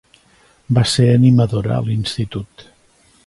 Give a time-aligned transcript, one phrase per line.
[0.77, 2.65] Va ser animadora a l'institut.